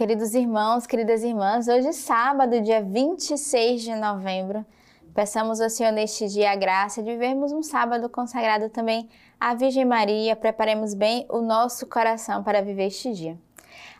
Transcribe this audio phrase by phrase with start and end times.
[0.00, 4.64] Queridos irmãos, queridas irmãs, hoje sábado, dia 26 de novembro,
[5.14, 9.84] peçamos ao Senhor neste dia a graça de vivermos um sábado consagrado também à Virgem
[9.84, 13.36] Maria, preparemos bem o nosso coração para viver este dia.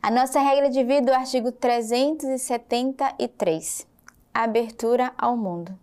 [0.01, 3.87] A nossa regra de vida, o artigo 373,
[4.33, 5.79] abertura ao mundo.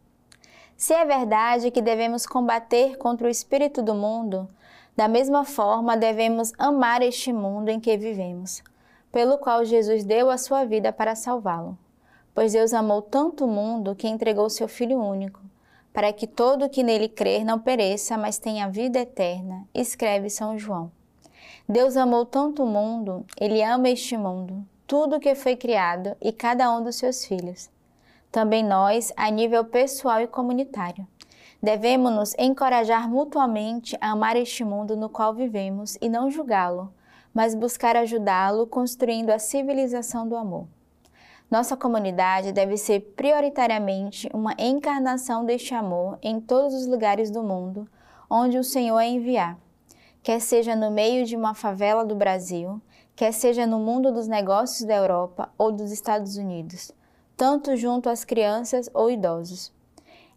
[0.75, 4.49] Se é verdade que devemos combater contra o espírito do mundo,
[4.95, 8.63] da mesma forma devemos amar este mundo em que vivemos
[9.11, 11.77] pelo qual Jesus deu a sua vida para salvá-lo.
[12.33, 15.41] Pois Deus amou tanto o mundo que entregou seu Filho único,
[15.91, 20.91] para que todo que nele crer não pereça, mas tenha vida eterna, escreve São João.
[21.67, 26.71] Deus amou tanto o mundo, ele ama este mundo, tudo que foi criado e cada
[26.71, 27.69] um dos seus filhos.
[28.31, 31.07] Também nós, a nível pessoal e comunitário.
[31.61, 36.93] Devemos nos encorajar mutuamente a amar este mundo no qual vivemos e não julgá-lo,
[37.37, 40.67] mas buscar ajudá-lo construindo a civilização do amor.
[41.51, 47.87] Nossa comunidade deve ser prioritariamente uma encarnação deste amor em todos os lugares do mundo
[48.27, 49.55] onde o Senhor a enviar,
[50.23, 52.81] quer seja no meio de uma favela do Brasil,
[53.15, 56.91] quer seja no mundo dos negócios da Europa ou dos Estados Unidos,
[57.37, 59.71] tanto junto às crianças ou idosos.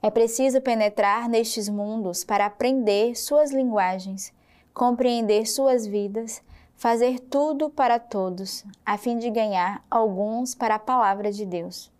[0.02, 4.34] É preciso penetrar nestes mundos para aprender suas linguagens,
[4.74, 6.42] compreender suas vidas
[6.80, 11.92] fazer tudo para todos, a fim de ganhar alguns para a palavra de Deus.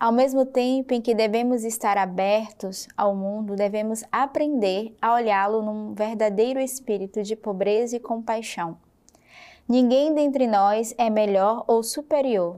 [0.00, 5.94] Ao mesmo tempo em que devemos estar abertos ao mundo, devemos aprender a olhá-lo num
[5.94, 8.76] verdadeiro espírito de pobreza e compaixão.
[9.68, 12.56] Ninguém dentre nós é melhor ou superior,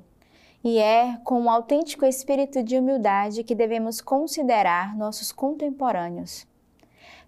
[0.64, 6.48] e é com um autêntico espírito de humildade que devemos considerar nossos contemporâneos.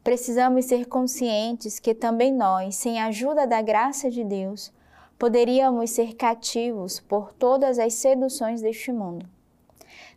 [0.02, 4.72] Precisamos ser conscientes que também nós, sem a ajuda da graça de Deus,
[5.18, 9.28] poderíamos ser cativos por todas as seduções deste mundo.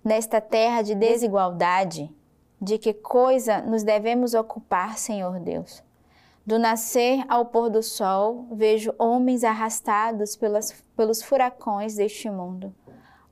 [0.01, 2.09] Nesta terra de desigualdade,
[2.61, 5.83] de que coisa nos devemos ocupar, Senhor Deus?
[6.45, 12.73] Do nascer ao pôr do sol, vejo homens arrastados pelas, pelos furacões deste mundo.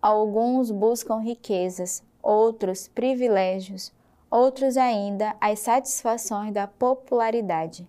[0.01, 3.93] Alguns buscam riquezas, outros privilégios,
[4.31, 7.85] outros ainda as satisfações da popularidade.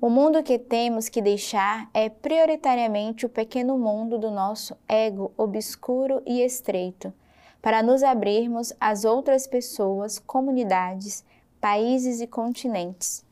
[0.00, 6.20] O mundo que temos que deixar é prioritariamente o pequeno mundo do nosso ego obscuro
[6.26, 7.14] e estreito,
[7.62, 11.24] para nos abrirmos às outras pessoas, comunidades,
[11.60, 13.24] países e continentes.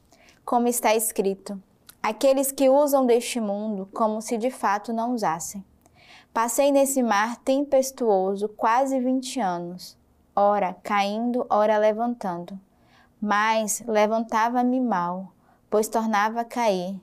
[0.44, 1.60] Como está escrito:
[2.02, 5.64] aqueles que usam deste mundo como se de fato não usassem.
[6.32, 10.03] Passei nesse mar tempestuoso quase 20 anos
[10.34, 12.58] ora caindo, ora levantando.
[13.20, 15.32] Mas levantava-me mal,
[15.70, 17.00] pois tornava a cair.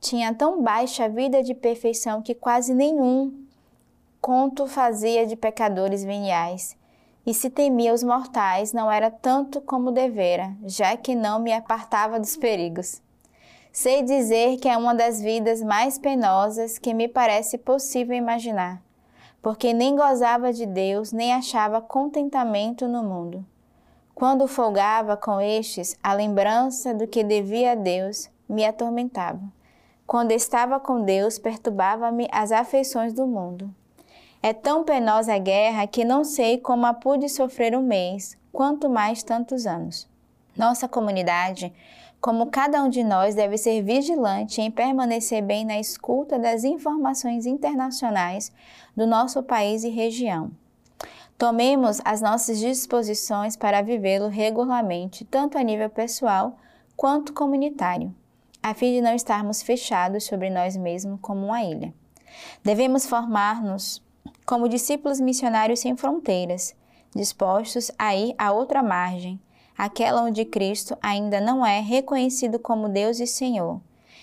[0.00, 3.44] Tinha tão baixa vida de perfeição que quase nenhum
[4.20, 6.76] conto fazia de pecadores veniais.
[7.26, 12.20] E se temia os mortais, não era tanto como devera, já que não me apartava
[12.20, 13.00] dos perigos.
[13.72, 18.82] Sei dizer que é uma das vidas mais penosas que me parece possível imaginar
[19.44, 23.44] porque nem gozava de Deus, nem achava contentamento no mundo.
[24.14, 29.42] Quando folgava com estes, a lembrança do que devia a Deus me atormentava.
[30.06, 33.70] Quando estava com Deus, perturbava-me as afeições do mundo.
[34.42, 38.88] É tão penosa a guerra que não sei como a pude sofrer um mês, quanto
[38.88, 40.08] mais tantos anos.
[40.56, 41.70] Nossa comunidade
[42.24, 47.44] como cada um de nós deve ser vigilante em permanecer bem na escuta das informações
[47.44, 48.50] internacionais
[48.96, 50.50] do nosso país e região.
[51.36, 56.56] Tomemos as nossas disposições para vivê-lo regularmente, tanto a nível pessoal
[56.96, 58.14] quanto comunitário,
[58.62, 61.92] a fim de não estarmos fechados sobre nós mesmos como uma ilha.
[62.64, 64.02] Devemos formar-nos
[64.46, 66.74] como discípulos missionários sem fronteiras,
[67.14, 69.38] dispostos a ir a outra margem,
[69.76, 73.80] aquela onde Cristo ainda não é reconhecido como Deus e Senhor,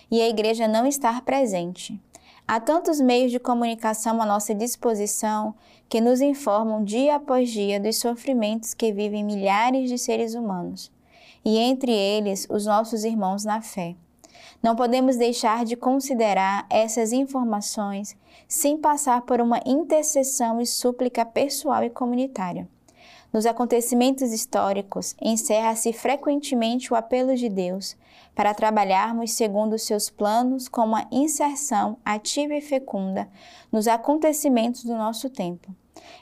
[0.10, 2.00] e a igreja não estar presente.
[2.48, 5.56] Há tantos meios de comunicação à nossa disposição
[5.88, 10.92] que nos informam dia após dia dos sofrimentos que vivem milhares de seres humanos,
[11.46, 13.96] e entre eles os nossos irmãos na fé.
[14.62, 18.16] Não podemos deixar de considerar essas informações
[18.48, 22.68] sem passar por uma intercessão e súplica pessoal e comunitária.
[23.34, 27.96] Nos acontecimentos históricos, encerra-se frequentemente o apelo de Deus
[28.36, 33.30] para trabalharmos segundo os seus planos com uma inserção ativa e fecunda
[33.72, 35.74] nos acontecimentos do nosso tempo.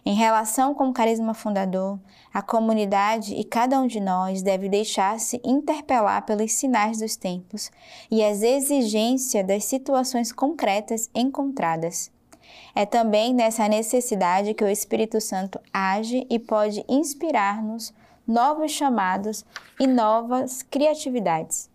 [0.05, 1.99] Em relação com o carisma fundador,
[2.33, 7.71] a comunidade e cada um de nós deve deixar-se interpelar pelos sinais dos tempos
[8.11, 12.11] e as exigências das situações concretas encontradas.
[12.75, 17.93] É também nessa necessidade que o Espírito Santo age e pode inspirar-nos
[18.27, 19.43] novos chamados
[19.79, 21.69] e novas criatividades.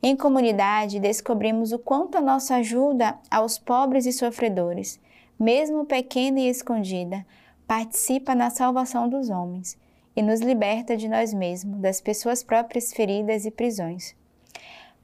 [0.00, 5.00] Em comunidade, descobrimos o quanto a nossa ajuda aos pobres e sofredores,
[5.38, 7.26] mesmo pequena e escondida,
[7.66, 9.76] participa na salvação dos homens
[10.14, 14.14] e nos liberta de nós mesmos, das pessoas próprias feridas e prisões.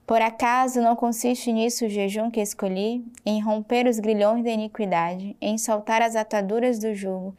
[0.06, 5.34] Por acaso não consiste nisso o jejum que escolhi, em romper os grilhões da iniquidade,
[5.40, 7.34] em soltar as ataduras do jugo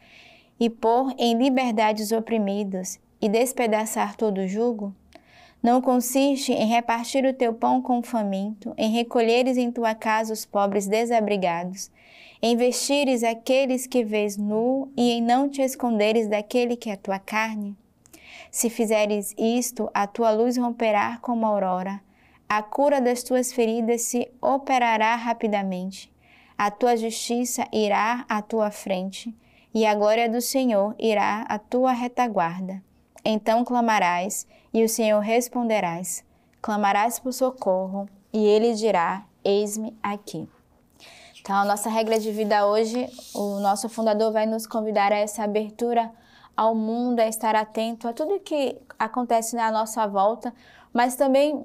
[0.58, 4.92] e pôr em liberdade os oprimidos e despedaçar todo o jugo?
[5.62, 10.32] Não consiste em repartir o teu pão com o faminto, em recolheres em tua casa
[10.32, 11.88] os pobres desabrigados,
[12.42, 17.20] em vestires aqueles que vês nu e em não te esconderes daquele que é tua
[17.20, 17.76] carne?
[18.50, 22.05] Se fizeres isto, a tua luz romperá como a aurora
[22.48, 26.12] a cura das tuas feridas se operará rapidamente.
[26.56, 29.34] A tua justiça irá à tua frente,
[29.74, 32.82] e a glória do Senhor irá à tua retaguarda.
[33.24, 36.24] Então clamarás, e o Senhor responderás.
[36.62, 40.48] Clamarás por socorro, e ele dirá: Eis-me aqui.
[41.40, 45.44] Então, a nossa regra de vida hoje, o nosso fundador vai nos convidar a essa
[45.44, 46.10] abertura
[46.56, 50.52] ao mundo, a estar atento a tudo que acontece na nossa volta,
[50.92, 51.64] mas também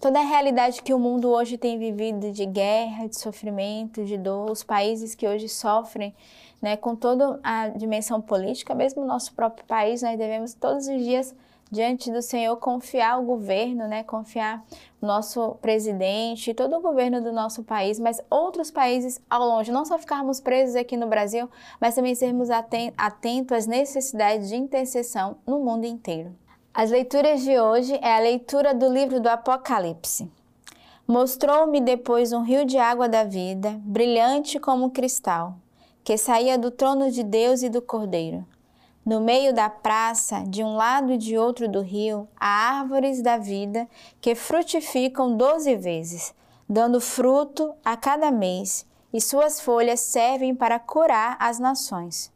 [0.00, 4.50] toda a realidade que o mundo hoje tem vivido de guerra, de sofrimento, de dor,
[4.50, 6.14] os países que hoje sofrem,
[6.60, 11.02] né, com toda a dimensão política, mesmo o nosso próprio país, nós devemos todos os
[11.02, 11.34] dias
[11.70, 14.62] diante do Senhor confiar o governo, né, confiar
[15.00, 19.98] nosso presidente, todo o governo do nosso país, mas outros países ao longe, não só
[19.98, 21.48] ficarmos presos aqui no Brasil,
[21.80, 26.36] mas também sermos atentos às necessidades de intercessão no mundo inteiro.
[26.74, 30.32] As leituras de hoje é a leitura do livro do Apocalipse.
[31.06, 35.54] Mostrou-me depois um rio de água da vida, brilhante como cristal,
[36.02, 38.46] que saía do trono de Deus e do Cordeiro.
[39.04, 43.36] No meio da praça, de um lado e de outro do rio, há árvores da
[43.36, 43.86] vida
[44.18, 46.34] que frutificam doze vezes,
[46.66, 52.32] dando fruto a cada mês, e suas folhas servem para curar as nações.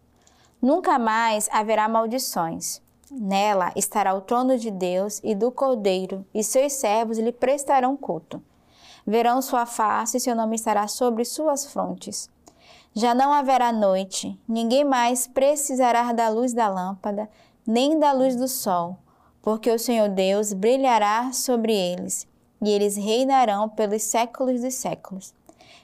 [0.60, 6.72] Nunca mais haverá maldições Nela estará o trono de Deus e do Cordeiro, e seus
[6.72, 8.42] servos lhe prestarão culto.
[9.06, 12.28] Verão sua face e seu nome estará sobre suas frontes.
[12.92, 17.30] Já não haverá noite, ninguém mais precisará da luz da lâmpada,
[17.64, 18.96] nem da luz do sol,
[19.40, 22.26] porque o Senhor Deus brilhará sobre eles,
[22.60, 25.32] e eles reinarão pelos séculos dos séculos.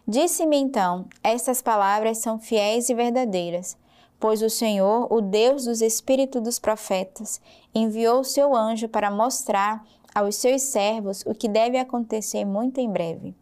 [0.08, 3.76] Disse-me então: Estas palavras são fiéis e verdadeiras.
[4.22, 7.40] Pois o Senhor, o Deus dos espíritos dos profetas,
[7.74, 9.84] enviou o seu anjo para mostrar
[10.14, 13.34] aos seus servos o que deve acontecer muito em breve.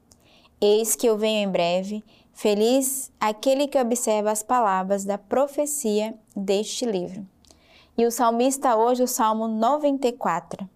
[0.59, 6.87] Eis que eu venho em breve, feliz aquele que observa as palavras da profecia deste
[6.87, 7.27] livro.
[7.95, 10.67] E o salmista hoje, o Salmo 94.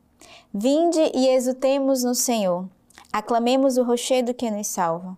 [0.52, 2.68] Vinde e exultemos no Senhor,
[3.10, 5.16] aclamemos o rochedo que nos salva.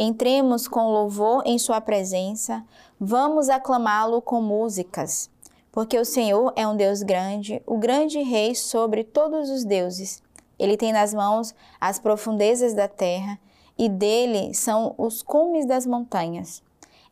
[0.00, 2.64] Entremos com louvor em Sua presença,
[3.00, 5.28] vamos aclamá-lo com músicas,
[5.72, 10.22] porque o Senhor é um Deus grande, o grande Rei sobre todos os deuses.
[10.56, 13.40] Ele tem nas mãos as profundezas da terra,
[13.76, 16.62] e dele são os cumes das montanhas.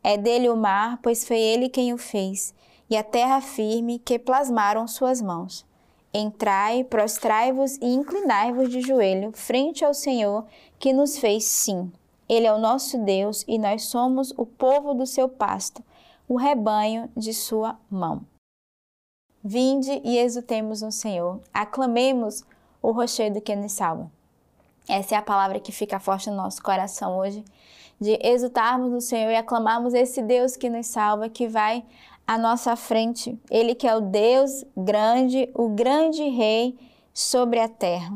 [0.01, 2.55] É dele o mar, pois foi ele quem o fez,
[2.89, 5.67] e a terra firme que plasmaram suas mãos.
[6.15, 10.47] Entrai, prostrai-vos e inclinai-vos de joelho frente ao Senhor
[10.79, 11.91] que nos fez sim
[12.29, 15.83] ele é o nosso Deus e nós somos o povo do seu pasto,
[16.29, 18.23] o rebanho de sua mão.
[19.43, 22.45] Vinde e exultemos no Senhor, aclamemos
[22.83, 24.11] o rochedo que nos salva.
[24.89, 27.45] Essa é a palavra que fica forte no nosso coração hoje,
[28.01, 31.85] de exultarmos no Senhor e aclamarmos esse Deus que nos salva, que vai
[32.27, 33.39] à nossa frente.
[33.51, 36.77] Ele que é o Deus grande, o grande Rei
[37.15, 38.13] sobre a terra.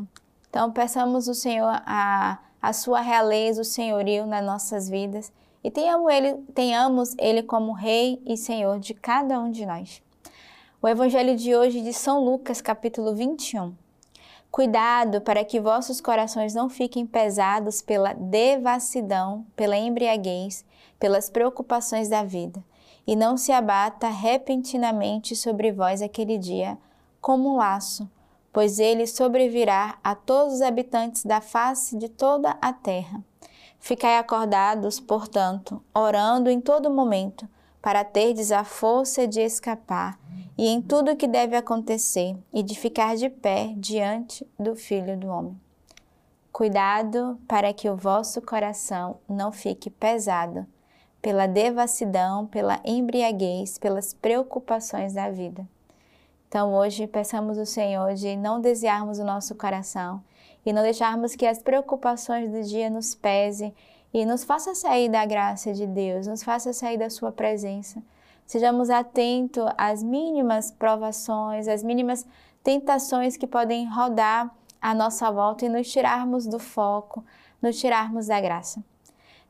[0.49, 5.31] Então, peçamos o Senhor a a sua realeza, o senhorio nas nossas vidas
[5.63, 10.01] e tenhamos ele, tenhamos ele como Rei e Senhor de cada um de nós.
[10.81, 13.75] O Evangelho de hoje de São Lucas, capítulo 21.
[14.49, 20.65] Cuidado para que vossos corações não fiquem pesados pela devassidão, pela embriaguez,
[20.99, 22.63] pelas preocupações da vida,
[23.05, 26.77] e não se abata repentinamente sobre vós aquele dia,
[27.21, 28.09] como um laço
[28.51, 33.23] pois ele sobrevirá a todos os habitantes da face de toda a terra.
[33.79, 37.47] Ficai acordados, portanto, orando em todo momento,
[37.81, 40.19] para terdes a força de escapar
[40.57, 45.17] e em tudo o que deve acontecer e de ficar de pé diante do Filho
[45.17, 45.59] do Homem.
[46.51, 50.67] Cuidado para que o vosso coração não fique pesado
[51.21, 55.67] pela devassidão, pela embriaguez, pelas preocupações da vida.
[56.51, 60.21] Então hoje peçamos ao Senhor de não desviarmos o nosso coração
[60.65, 63.73] e não deixarmos que as preocupações do dia nos pese
[64.13, 68.03] e nos faça sair da graça de Deus, nos faça sair da sua presença.
[68.45, 72.27] Sejamos atentos às mínimas provações, às mínimas
[72.61, 77.23] tentações que podem rodar à nossa volta e nos tirarmos do foco,
[77.61, 78.83] nos tirarmos da graça.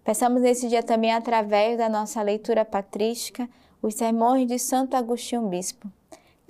[0.03, 3.49] Peçamos nesse dia também, através da nossa leitura patrística,
[3.81, 5.89] os sermões de Santo Agostinho Bispo.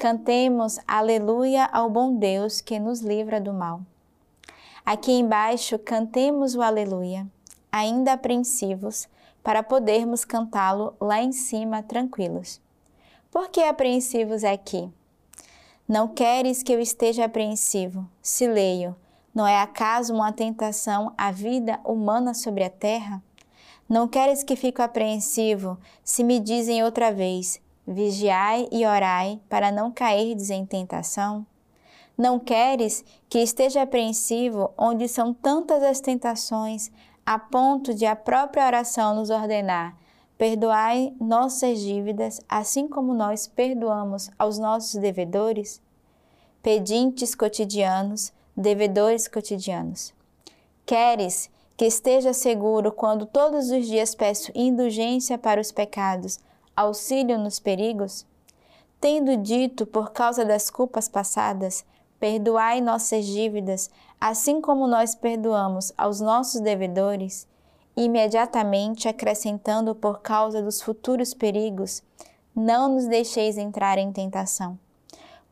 [0.01, 3.81] Cantemos Aleluia ao bom Deus que nos livra do mal.
[4.83, 7.27] Aqui embaixo, cantemos o Aleluia,
[7.71, 9.07] ainda apreensivos,
[9.43, 12.59] para podermos cantá-lo lá em cima tranquilos.
[13.29, 14.89] Por que apreensivos aqui?
[15.87, 18.95] Não queres que eu esteja apreensivo, se leio,
[19.35, 23.21] não é acaso uma tentação a vida humana sobre a terra?
[23.87, 29.91] Não queres que fique apreensivo se me dizem outra vez: vigiai e orai para não
[29.91, 31.45] cairdes em tentação?
[32.17, 36.91] Não queres que esteja apreensivo onde são tantas as tentações,
[37.25, 39.97] a ponto de a própria oração nos ordenar:
[40.37, 45.81] perdoai nossas dívidas, assim como nós perdoamos aos nossos devedores?
[46.61, 50.13] Pedintes cotidianos, devedores cotidianos.
[50.85, 56.39] Queres que esteja seguro quando todos os dias peço indulgência para os pecados,
[56.81, 58.25] auxílio nos perigos?
[58.99, 61.85] Tendo dito por causa das culpas passadas,
[62.19, 67.47] perdoai nossas dívidas, assim como nós perdoamos aos nossos devedores,
[67.95, 72.03] imediatamente acrescentando por causa dos futuros perigos,
[72.55, 74.77] não nos deixeis entrar em tentação.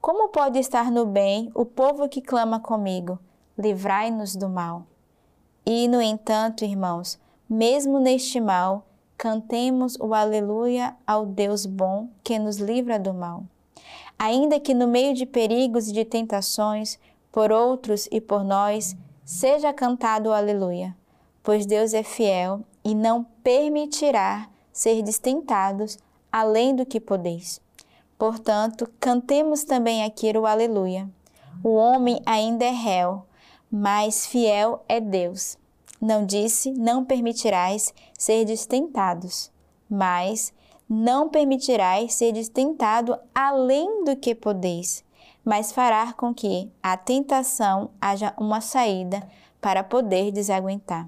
[0.01, 3.19] Como pode estar no bem o povo que clama comigo?
[3.57, 4.85] Livrai-nos do mal.
[5.65, 7.19] E, no entanto, irmãos,
[7.49, 8.85] mesmo neste mal,
[9.19, 13.43] cantemos o Aleluia ao Deus bom que nos livra do mal.
[14.17, 16.97] Ainda que no meio de perigos e de tentações,
[17.29, 18.95] por outros e por nós,
[19.25, 20.95] seja cantado o Aleluia,
[21.43, 25.97] pois Deus é fiel e não permitirá ser tentados
[26.31, 27.59] além do que podeis.
[28.17, 31.09] Portanto, cantemos também aqui o Aleluia.
[31.61, 33.23] O homem ainda é réu,
[33.69, 35.57] mas fiel é Deus.
[36.01, 39.51] Não disse, não permitirás ser tentados,
[39.89, 40.53] mas
[40.89, 45.03] não permitirás ser tentado além do que podeis,
[45.43, 49.21] mas fará com que a tentação haja uma saída
[49.61, 51.07] para poder desaguentar.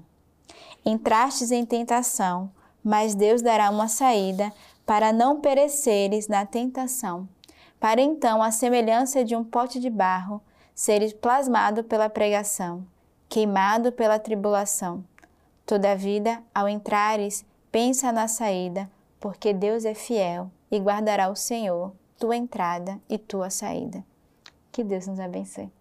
[0.84, 2.50] Entrastes em tentação,
[2.84, 4.52] mas Deus dará uma saída
[4.84, 7.28] para não pereceres na tentação,
[7.82, 10.40] para então, a semelhança de um pote de barro,
[10.72, 12.86] seres plasmado pela pregação,
[13.32, 15.02] queimado pela tribulação.
[15.64, 22.36] Todavia, ao entrares, pensa na saída, porque Deus é fiel e guardará o Senhor tua
[22.36, 24.04] entrada e tua saída.
[24.70, 25.72] Que Deus nos abençoe.